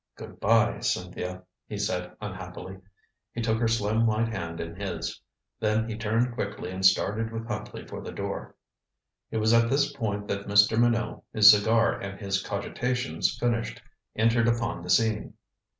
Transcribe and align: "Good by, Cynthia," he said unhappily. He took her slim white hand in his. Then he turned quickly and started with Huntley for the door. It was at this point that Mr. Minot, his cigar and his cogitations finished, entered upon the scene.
"Good 0.15 0.39
by, 0.39 0.79
Cynthia," 0.79 1.43
he 1.67 1.77
said 1.77 2.17
unhappily. 2.19 2.79
He 3.33 3.41
took 3.43 3.59
her 3.59 3.67
slim 3.67 4.07
white 4.07 4.29
hand 4.29 4.59
in 4.59 4.75
his. 4.75 5.21
Then 5.59 5.87
he 5.87 5.95
turned 5.95 6.33
quickly 6.33 6.71
and 6.71 6.83
started 6.83 7.31
with 7.31 7.47
Huntley 7.47 7.85
for 7.85 8.01
the 8.01 8.11
door. 8.11 8.55
It 9.29 9.37
was 9.37 9.53
at 9.53 9.69
this 9.69 9.93
point 9.93 10.27
that 10.27 10.47
Mr. 10.47 10.75
Minot, 10.75 11.21
his 11.31 11.51
cigar 11.51 11.99
and 11.99 12.19
his 12.19 12.41
cogitations 12.41 13.37
finished, 13.39 13.79
entered 14.15 14.47
upon 14.47 14.81
the 14.81 14.89
scene. 14.89 15.35